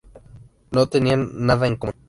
[0.71, 1.93] No tenían nada en común.